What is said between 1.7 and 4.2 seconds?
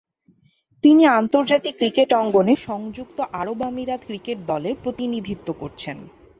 cricket অঙ্গনে সংযুক্ত আরব আমিরাত